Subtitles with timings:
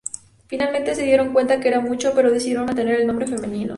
[0.47, 3.69] Finalmente se dieron cuenta que era macho, pero decidieron mantener el nombre femenino.